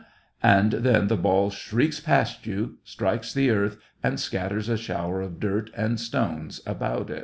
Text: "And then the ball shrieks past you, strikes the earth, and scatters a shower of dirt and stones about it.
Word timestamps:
"And 0.41 0.71
then 0.71 1.09
the 1.09 1.15
ball 1.15 1.51
shrieks 1.51 1.99
past 1.99 2.47
you, 2.47 2.79
strikes 2.83 3.35
the 3.35 3.51
earth, 3.51 3.77
and 4.01 4.19
scatters 4.19 4.67
a 4.67 4.75
shower 4.75 5.21
of 5.21 5.39
dirt 5.39 5.69
and 5.77 5.99
stones 5.99 6.59
about 6.65 7.11
it. 7.11 7.19